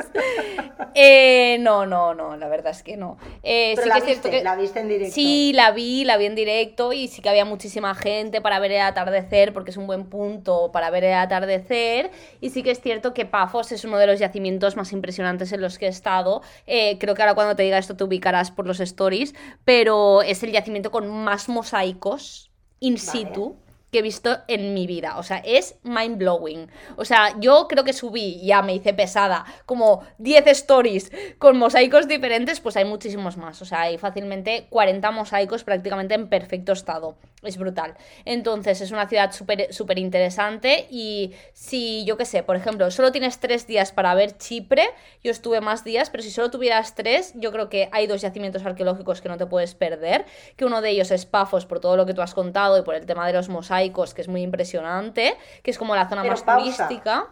[0.94, 3.18] Eh, no, no, no, la verdad es que no.
[3.42, 4.42] Eh, sí la, que viste, que...
[4.42, 5.14] la viste en directo.
[5.14, 8.72] Sí, la vi, la vi en directo y sí que había muchísima gente para ver
[8.72, 12.11] el atardecer, porque es un buen punto para ver el atardecer.
[12.40, 15.61] Y sí que es cierto que Pafos es uno de los yacimientos más impresionantes en
[15.61, 16.42] los que he estado.
[16.66, 20.42] Eh, creo que ahora cuando te diga esto te ubicarás por los stories, pero es
[20.42, 23.56] el yacimiento con más mosaicos in situ
[23.90, 25.18] que he visto en mi vida.
[25.18, 26.68] O sea, es mind blowing.
[26.96, 32.09] O sea, yo creo que subí, ya me hice pesada, como 10 stories con mosaicos
[32.09, 33.62] diferentes, pues hay muchísimos más.
[33.62, 37.16] O sea, hay fácilmente 40 mosaicos prácticamente en perfecto estado.
[37.42, 37.94] Es brutal.
[38.25, 43.12] Entonces, es una ciudad súper súper interesante y si, yo qué sé, por ejemplo, solo
[43.12, 44.88] tienes 3 días para ver Chipre,
[45.22, 48.64] yo estuve más días, pero si solo tuvieras 3, yo creo que hay dos yacimientos
[48.64, 50.25] arqueológicos que no te puedes perder,
[50.57, 52.94] que uno de ellos es Pafos por todo lo que tú has contado y por
[52.94, 53.76] el tema de los mosaicos
[54.15, 57.29] que es muy impresionante, que es como la zona más turística.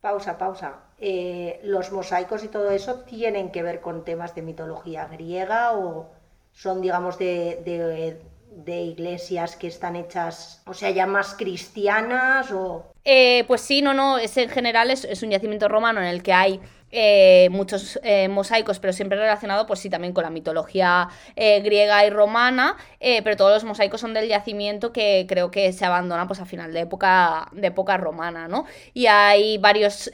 [0.00, 0.74] Pausa, pausa.
[0.98, 6.10] Eh, ¿Los mosaicos y todo eso tienen que ver con temas de mitología griega o
[6.52, 12.92] son, digamos, de, de, iglesias que están hechas, o sea, ya más cristianas o...
[13.04, 16.22] Eh, pues sí, no, no, es en general es, es un yacimiento romano en el
[16.22, 16.60] que hay
[16.94, 22.04] eh, muchos eh, mosaicos, pero siempre relacionado, pues sí, también con la mitología eh, griega
[22.04, 26.40] y romana, pero todos los mosaicos son del yacimiento que creo que se abandona pues
[26.40, 28.66] a final de época, de época romana, ¿no?
[28.92, 30.10] Y hay varios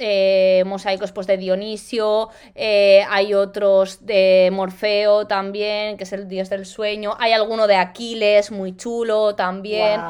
[0.64, 7.14] mosaicos pues de Dionisio, hay otros de Morfeo también, que es el dios del sueño,
[7.18, 10.00] hay alguno de Aquiles, muy chulo también.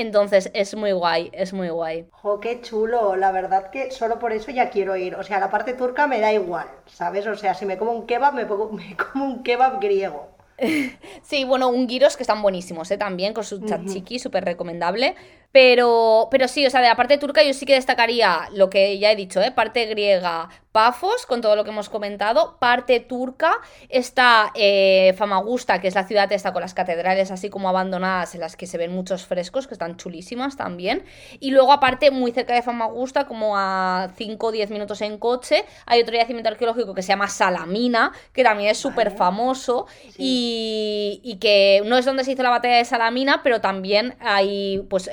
[0.00, 2.06] Entonces es muy guay, es muy guay.
[2.12, 3.16] ¡Jo, qué chulo!
[3.16, 5.14] La verdad que solo por eso ya quiero ir.
[5.16, 7.26] O sea, la parte turca me da igual, ¿sabes?
[7.26, 10.28] O sea, si me como un kebab, me, me como un kebab griego.
[11.22, 12.98] sí, bueno, un gyros que están buenísimos, ¿eh?
[12.98, 15.14] También con su tzatziki, súper recomendable.
[15.50, 18.98] Pero, pero sí, o sea, de la parte turca yo sí que destacaría lo que
[18.98, 19.50] ya he dicho, ¿eh?
[19.50, 22.56] Parte griega, Pafos, con todo lo que hemos comentado.
[22.60, 23.56] Parte turca
[23.88, 28.42] está eh, Famagusta, que es la ciudad esta con las catedrales así como abandonadas, en
[28.42, 31.04] las que se ven muchos frescos, que están chulísimas también.
[31.40, 35.64] Y luego, aparte, muy cerca de Famagusta, como a 5 o 10 minutos en coche,
[35.86, 41.36] hay otro yacimiento arqueológico que se llama Salamina, que también es súper famoso y, y,
[41.38, 45.08] que no es donde se hizo la batalla de Salamina, pero también hay, pues,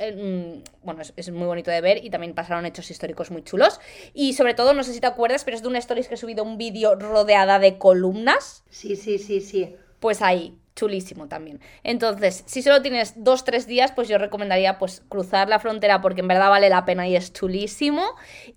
[0.82, 3.80] bueno, es, muy bonito de ver y también pasaron hechos históricos muy chulos.
[4.14, 6.18] Y sobre todo, no sé si te acuerdas, pero es de una stories que he
[6.18, 8.64] subido un vídeo rodeada de columnas.
[8.70, 9.74] Sí, sí, sí, sí.
[10.00, 11.58] Pues ahí, chulísimo también.
[11.82, 16.20] Entonces, si solo tienes dos, tres días, pues yo recomendaría pues cruzar la frontera porque
[16.20, 18.04] en verdad vale la pena y es chulísimo.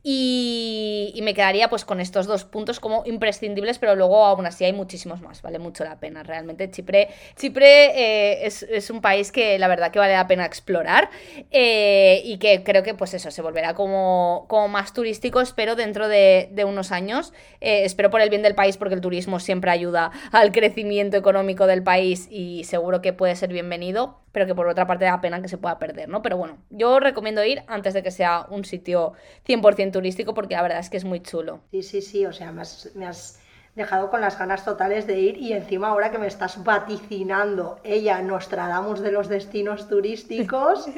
[0.03, 4.73] Y, me quedaría pues con estos dos puntos como imprescindibles, pero luego aún así hay
[4.73, 6.71] muchísimos más, vale mucho la pena realmente.
[6.71, 11.10] Chipre, Chipre eh, es, un país que la verdad que vale la pena explorar
[11.51, 16.08] eh, y que creo que pues eso, se volverá como, como más turístico, espero dentro
[16.08, 17.32] de, unos años.
[17.62, 21.67] Eh, espero por el bien del país porque el turismo siempre ayuda al crecimiento económico
[21.67, 25.41] del país y seguro que puede ser bienvenido, pero que por otra parte da pena
[25.41, 26.21] que se pueda perder, ¿no?
[26.21, 29.13] Pero bueno, yo recomiendo ir antes de que sea un sitio
[29.47, 31.61] 100% turístico porque la verdad es que es muy chulo.
[31.71, 33.39] Sí, sí, sí, o sea, me has,
[33.75, 38.21] dejado con las ganas totales de ir y encima ahora que me estás vaticinando ella,
[38.21, 40.87] Nostradamus de los destinos turísticos.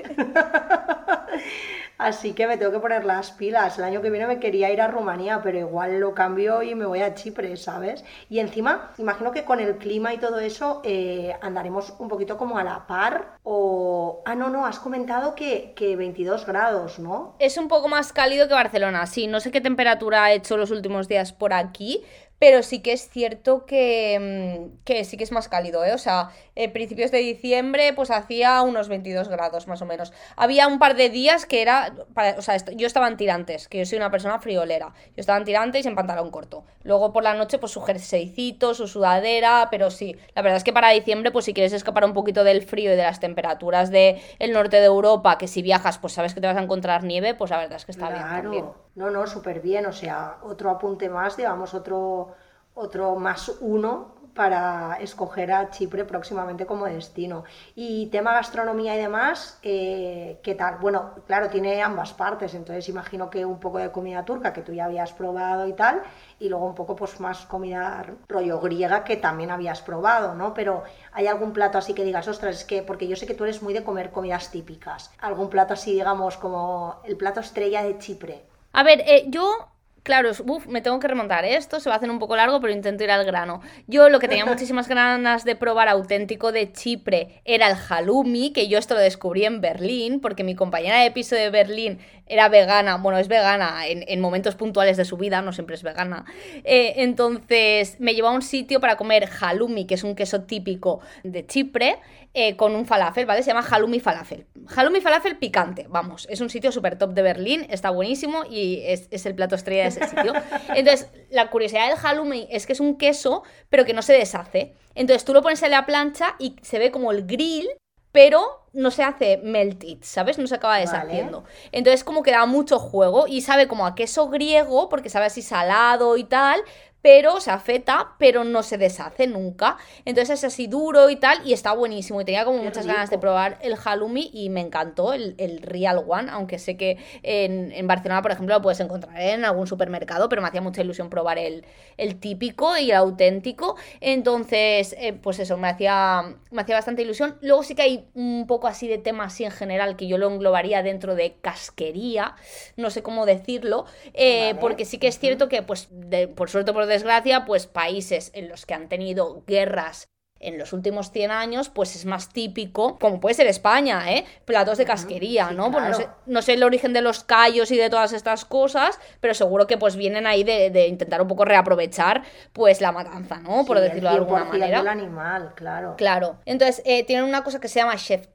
[2.01, 3.77] Así que me tengo que poner las pilas.
[3.77, 6.87] El año que viene me quería ir a Rumanía, pero igual lo cambio y me
[6.87, 8.03] voy a Chipre, ¿sabes?
[8.27, 12.57] Y encima, imagino que con el clima y todo eso eh, andaremos un poquito como
[12.57, 13.37] a la par.
[13.43, 14.23] O.
[14.25, 17.35] Ah, no, no, has comentado que, que 22 grados, ¿no?
[17.37, 19.27] Es un poco más cálido que Barcelona, sí.
[19.27, 22.03] No sé qué temperatura ha hecho los últimos días por aquí,
[22.41, 25.93] pero sí que es cierto que, mm, que, sí que es más cálido, ¿eh?
[25.93, 30.11] O sea, eh, principios de diciembre pues hacía unos 22 grados más o menos.
[30.35, 31.93] Había un par de días que era,
[32.35, 34.91] o sea, yo estaba en tirantes, que yo soy una persona friolera.
[35.09, 36.65] Yo estaba en tirantes y en pantalón corto.
[36.83, 40.73] Luego por la noche pues su jerseycito, su sudadera, pero sí, la verdad es que
[40.73, 44.19] para diciembre pues si quieres escapar un poquito del frío y de las temperaturas del
[44.39, 47.35] el norte de Europa, que si viajas pues sabes que te vas a encontrar nieve,
[47.35, 48.65] pues la verdad es que está bien también.
[48.93, 52.30] No, no, súper bien, o sea, otro apunte más, digamos, otro,
[52.73, 57.43] otro más uno para escoger a Chipre próximamente como destino.
[57.75, 60.77] Y tema gastronomía y demás, eh, ¿qué tal?
[60.77, 64.73] Bueno, claro, tiene ambas partes, entonces imagino que un poco de comida turca que tú
[64.73, 66.01] ya habías probado y tal,
[66.39, 70.53] y luego un poco pues más comida rollo griega que también habías probado, ¿no?
[70.53, 73.43] Pero ¿hay algún plato así que digas, ostras, es que, porque yo sé que tú
[73.43, 77.97] eres muy de comer comidas típicas, algún plato así, digamos, como el plato estrella de
[77.97, 78.45] Chipre?
[78.73, 79.70] A ver, eh, yo
[80.03, 82.73] Claro, uf, me tengo que remontar esto, se va a hacer un poco largo, pero
[82.73, 83.61] intento ir al grano.
[83.85, 88.67] Yo lo que tenía muchísimas ganas de probar auténtico de Chipre era el halloumi, que
[88.67, 91.99] yo esto lo descubrí en Berlín, porque mi compañera de piso de Berlín
[92.31, 96.25] era vegana, bueno, es vegana en, momentos puntuales de su vida, no siempre es vegana.
[96.63, 101.01] Eh, entonces me llevó a un sitio para comer halloumi, que es un queso típico
[101.23, 101.99] de Chipre,
[102.33, 103.43] eh, con un falafel, ¿vale?
[103.43, 104.45] Se llama halloumi falafel.
[104.75, 109.07] Halloumi falafel picante, vamos, es un sitio súper top de Berlín, está buenísimo y es,
[109.11, 110.33] es el plato estrella de ese sitio.
[110.75, 114.73] Entonces, la curiosidad del halloumi es que es un queso, pero que no se deshace.
[114.95, 117.67] Entonces tú lo pones en la plancha y se ve como el grill
[118.11, 120.37] pero no se hace melted, ¿sabes?
[120.37, 121.43] No se acaba deshaciendo.
[121.71, 125.41] Entonces como que da mucho juego y sabe como a queso griego, porque sabe así
[125.41, 126.61] salado y tal,
[127.01, 129.77] pero se afeta, pero no se deshace nunca.
[130.05, 132.21] Entonces es así duro y tal, y está buenísimo.
[132.21, 136.29] Y tenía como muchas ganas de probar el halloumi y me encantó el, Real One,
[136.31, 140.47] aunque sé que en, Barcelona, por ejemplo, lo puedes encontrar en algún supermercado, pero me
[140.47, 141.65] hacía mucha ilusión probar el,
[141.97, 143.75] el típico y el auténtico.
[143.99, 147.37] Entonces, eh, pues eso, me hacía, me hacía bastante ilusión.
[147.41, 150.27] Luego sí que hay un poco así de tema así en general que yo lo
[150.29, 152.35] englobaría dentro de casquería,
[152.77, 155.89] no sé cómo decirlo, eh, porque sí que es cierto que, pues,
[156.35, 160.07] por suerte, por desgracia, pues países en los que han tenido guerras
[160.41, 164.25] en los últimos 100 años, pues es más típico, como puede ser España, ¿eh?
[164.45, 165.71] Platos de casquería, ¿no?
[165.71, 168.99] Pues no sé, no sé, el origen de los callos y de todas estas cosas,
[169.19, 172.23] pero seguro que pues vienen ahí de, intentar un poco reaprovechar
[172.53, 173.65] pues la matanza, ¿no?
[173.65, 174.79] Por decirlo de alguna manera.
[174.79, 175.95] el animal, claro.
[175.97, 176.39] Claro.
[176.45, 178.27] Entonces, eh, tienen una cosa que se llama chef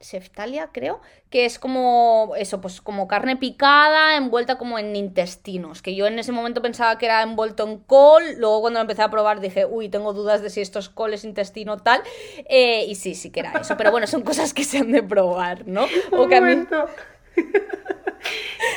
[0.00, 1.00] Seftalia, creo,
[1.30, 6.18] que es como eso, pues como carne picada envuelta como en intestinos, que yo en
[6.18, 9.64] ese momento pensaba que era envuelto en col, luego cuando lo empecé a probar dije,
[9.64, 12.02] uy, tengo dudas de si esto es col, es intestino, tal,
[12.48, 15.02] eh, y sí, sí que era eso, pero bueno, son cosas que se han de
[15.02, 15.86] probar, ¿no?
[16.12, 16.54] O que a mí...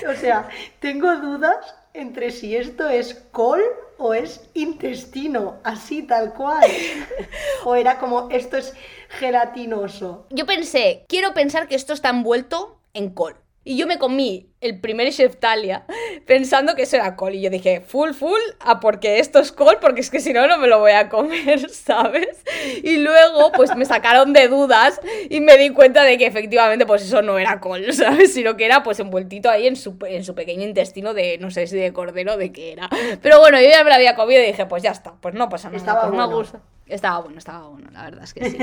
[0.09, 3.61] o sea, tengo dudas entre si esto es col
[3.97, 6.69] o es intestino, así tal cual.
[7.65, 8.73] o era como esto es
[9.09, 10.25] gelatinoso.
[10.29, 13.35] Yo pensé, quiero pensar que esto está envuelto en col.
[13.67, 15.85] Y yo me comí el primer Talia
[16.25, 17.35] pensando que eso era col.
[17.35, 20.47] Y yo dije, full, full, a porque esto es col, porque es que si no,
[20.47, 22.45] no me lo voy a comer, ¿sabes?
[22.81, 27.03] Y luego, pues me sacaron de dudas y me di cuenta de que efectivamente, pues
[27.03, 28.33] eso no era col, ¿sabes?
[28.33, 31.67] Sino que era pues envueltito ahí en su, en su pequeño intestino de, no sé
[31.67, 32.89] si de cordero, de qué era.
[33.21, 35.49] Pero bueno, yo ya me lo había comido y dije, pues ya está, pues no
[35.49, 35.77] pasa nada.
[35.77, 36.61] Estaba pues gusta.
[36.87, 38.57] Estaba bueno, estaba bueno, la verdad es que sí.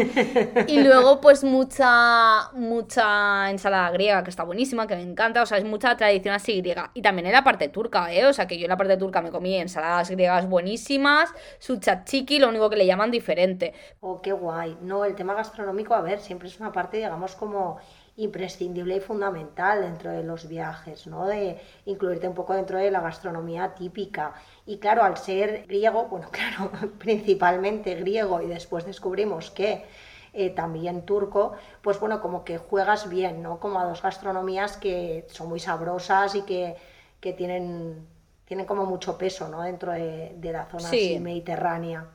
[0.68, 5.42] Y luego, pues mucha, mucha ensalada griega, que está buenísima, que me encanta.
[5.42, 6.90] O sea, es mucha tradición así griega.
[6.94, 8.26] Y también en la parte turca, ¿eh?
[8.26, 12.38] O sea, que yo en la parte turca me comí ensaladas griegas buenísimas, su chachiki,
[12.38, 13.74] lo único que le llaman diferente.
[14.00, 14.78] Oh, qué guay.
[14.80, 17.78] No, el tema gastronómico, a ver, siempre es una parte, digamos, como
[18.16, 21.26] imprescindible y fundamental dentro de los viajes, ¿no?
[21.26, 24.34] De incluirte un poco dentro de la gastronomía típica.
[24.66, 29.84] Y claro, al ser griego, bueno, claro, principalmente griego y después descubrimos que
[30.32, 33.58] eh, también turco, pues bueno, como que juegas bien, ¿no?
[33.58, 36.76] Como a dos gastronomías que son muy sabrosas y que,
[37.20, 38.06] que tienen,
[38.44, 39.62] tienen como mucho peso, ¿no?
[39.62, 42.06] Dentro de, la zona mediterránea.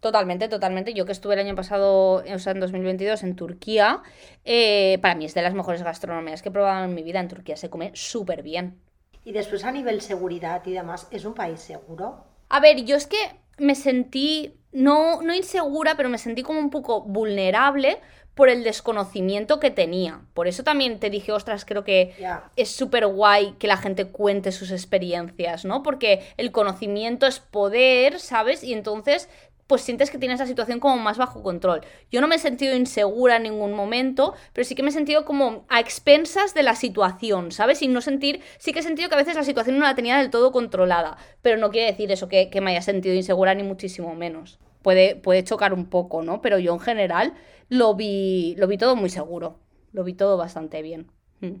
[0.00, 0.94] Totalmente, totalmente.
[0.94, 4.02] Yo que estuve el año pasado, o sea, en 2022 en Turquía,
[4.44, 7.20] eh, para mí es de las mejores gastronomías que he probado en mi vida.
[7.20, 8.80] En Turquía se come súper bien.
[9.24, 12.24] Y después a nivel seguridad y demás, ¿es un país seguro?
[12.48, 13.18] A ver, yo es que
[13.58, 17.98] me sentí, no, no insegura, pero me sentí como un poco vulnerable
[18.38, 20.20] por el desconocimiento que tenía.
[20.32, 22.14] Por eso también te dije, ostras, creo que
[22.54, 25.82] es súper guay que la gente cuente sus experiencias, ¿no?
[25.82, 28.62] Porque el conocimiento es poder, ¿sabes?
[28.62, 29.28] Y entonces
[29.68, 31.82] pues sientes que tienes la situación como más bajo control.
[32.10, 35.24] Yo no me he sentido insegura en ningún momento, pero sí que me he sentido
[35.24, 37.82] como a expensas de la situación, ¿sabes?
[37.82, 40.16] Y no sentir, sí que he sentido que a veces la situación no la tenía
[40.16, 44.14] del todo controlada, pero no quiere decir eso que, me haya sentido insegura ni muchísimo
[44.14, 44.58] menos.
[44.82, 46.40] Puede, puede chocar un poco, ¿no?
[46.40, 47.34] Pero yo en general
[47.68, 49.60] lo vi, lo vi todo muy seguro,
[49.92, 51.12] lo vi todo bastante bien.
[51.40, 51.56] Mm.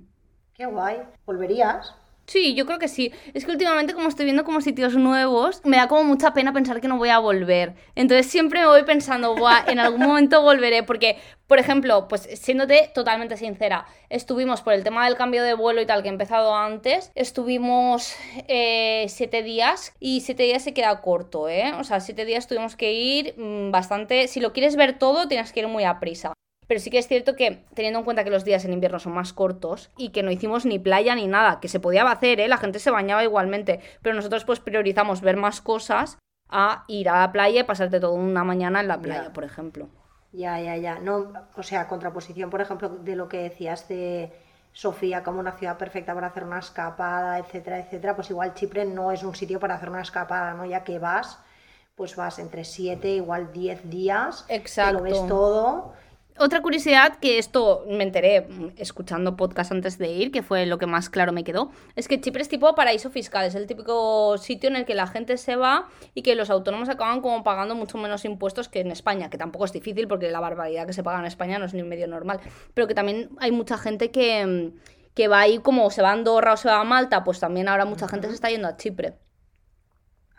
[0.54, 0.96] Qué guay.
[1.26, 1.94] ¿Volverías?
[2.28, 3.10] Sí, yo creo que sí.
[3.32, 6.78] Es que últimamente como estoy viendo como sitios nuevos, me da como mucha pena pensar
[6.78, 7.74] que no voy a volver.
[7.94, 10.82] Entonces siempre me voy pensando, Buah, en algún momento volveré.
[10.82, 15.80] Porque, por ejemplo, pues siéndote totalmente sincera, estuvimos por el tema del cambio de vuelo
[15.80, 18.14] y tal que he empezado antes, estuvimos
[18.46, 21.72] eh, siete días y siete días se queda corto, ¿eh?
[21.80, 24.28] O sea, siete días tuvimos que ir mm, bastante...
[24.28, 26.34] Si lo quieres ver todo, tienes que ir muy a prisa.
[26.68, 29.14] Pero sí que es cierto que, teniendo en cuenta que los días en invierno son
[29.14, 32.46] más cortos y que no hicimos ni playa ni nada, que se podía hacer, ¿eh?
[32.46, 36.18] la gente se bañaba igualmente, pero nosotros pues priorizamos ver más cosas
[36.50, 39.88] a ir a la playa y pasarte toda una mañana en la playa, por ejemplo.
[40.32, 40.98] Ya, ya, ya.
[40.98, 44.30] No, o sea, contraposición, por ejemplo, de lo que decías de
[44.72, 49.10] Sofía como una ciudad perfecta para hacer una escapada, etcétera, etcétera, pues igual Chipre no
[49.10, 50.66] es un sitio para hacer una escapada, ¿no?
[50.66, 51.38] Ya que vas,
[51.94, 54.98] pues vas entre 7, igual 10 días, Exacto.
[54.98, 55.94] lo ves todo
[56.38, 58.46] otra curiosidad que esto me enteré
[58.76, 62.20] escuchando podcast antes de ir, que fue lo que más claro me quedó, es que
[62.20, 65.56] Chipre es tipo paraíso fiscal, es el típico sitio en el que la gente se
[65.56, 69.38] va y que los autónomos acaban como pagando mucho menos impuestos que en España, que
[69.38, 71.88] tampoco es difícil porque la barbaridad que se paga en España no es ni un
[71.88, 72.40] medio normal,
[72.74, 74.72] pero que también hay mucha gente que,
[75.14, 77.68] que va ahí como se va a Andorra o se va a Malta, pues también
[77.68, 79.14] ahora mucha gente se está yendo a Chipre.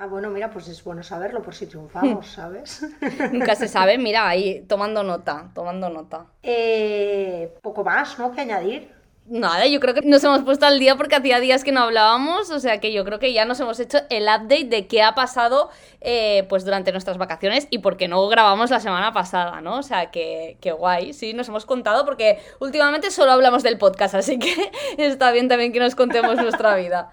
[0.02, 2.86] Ah, bueno, mira, pues es bueno saberlo por si triunfamos, ¿sabes?
[3.34, 6.26] Nunca se sabe, mira, ahí tomando nota, tomando nota.
[6.42, 8.32] Eh, poco más, ¿no?
[8.32, 8.94] Que añadir.
[9.26, 12.50] Nada, yo creo que nos hemos puesto al día porque hacía días que no hablábamos,
[12.50, 15.14] o sea que yo creo que ya nos hemos hecho el update de qué ha
[15.16, 19.80] pasado eh, pues durante nuestras vacaciones y por qué no grabamos la semana pasada, ¿no?
[19.80, 24.16] O sea que, que guay, sí, nos hemos contado porque últimamente solo hablamos del podcast,
[24.16, 27.12] así que está bien también que nos contemos nuestra vida.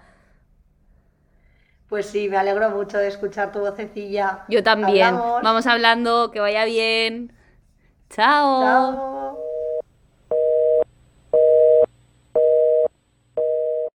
[1.89, 4.43] Pues sí, me alegro mucho de escuchar tu vocecilla.
[4.49, 5.15] Yo también.
[5.15, 7.31] Vamos hablando, que vaya bien.
[8.09, 8.61] Chao.
[8.61, 9.26] Chao.